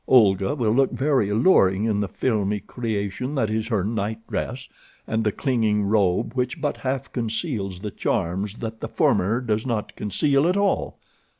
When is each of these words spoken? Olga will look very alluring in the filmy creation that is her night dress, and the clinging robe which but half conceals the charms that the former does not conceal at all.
Olga 0.07 0.55
will 0.55 0.71
look 0.71 0.91
very 0.91 1.29
alluring 1.29 1.85
in 1.85 1.99
the 1.99 2.07
filmy 2.07 2.59
creation 2.59 3.35
that 3.35 3.51
is 3.51 3.67
her 3.67 3.83
night 3.83 4.17
dress, 4.27 4.67
and 5.05 5.23
the 5.23 5.31
clinging 5.31 5.83
robe 5.83 6.33
which 6.33 6.59
but 6.59 6.77
half 6.77 7.13
conceals 7.13 7.79
the 7.81 7.91
charms 7.91 8.57
that 8.61 8.79
the 8.79 8.87
former 8.89 9.39
does 9.41 9.63
not 9.63 9.95
conceal 9.95 10.47
at 10.47 10.57
all. 10.57 10.97